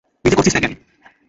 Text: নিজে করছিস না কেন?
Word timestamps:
নিজে 0.25 0.37
করছিস 0.37 0.53
না 0.55 0.61
কেন? 0.63 0.73